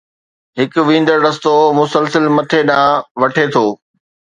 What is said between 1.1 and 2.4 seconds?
رستو مسلسل